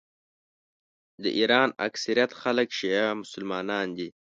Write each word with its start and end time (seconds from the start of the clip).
د 1.23 1.25
ایران 1.39 1.69
اکثریت 1.87 2.31
خلک 2.41 2.67
شیعه 2.77 3.07
مسلمانان 3.21 3.87
دي. 3.97 4.09